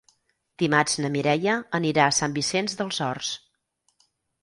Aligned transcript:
Dimarts 0.63 0.97
na 1.03 1.11
Mireia 1.17 1.59
anirà 1.81 2.07
a 2.09 2.17
Sant 2.23 2.35
Vicenç 2.41 2.77
dels 2.83 3.07
Horts. 3.11 3.33